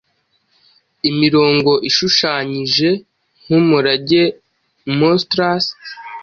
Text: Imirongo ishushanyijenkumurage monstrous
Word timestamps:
Imirongo 1.09 1.71
ishushanyijenkumurage 1.89 4.21
monstrous 4.97 5.63